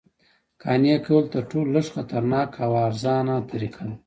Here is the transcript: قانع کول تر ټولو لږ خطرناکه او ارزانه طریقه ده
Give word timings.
قانع 0.63 0.95
کول 1.05 1.23
تر 1.33 1.43
ټولو 1.49 1.69
لږ 1.75 1.85
خطرناکه 1.95 2.57
او 2.65 2.71
ارزانه 2.87 3.35
طریقه 3.51 3.81
ده 3.89 3.95